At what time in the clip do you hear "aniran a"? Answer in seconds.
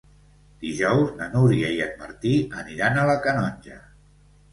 2.63-3.05